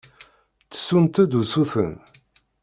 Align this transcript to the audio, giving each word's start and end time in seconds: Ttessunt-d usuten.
Ttessunt-d 0.67 1.33
usuten. 1.41 1.93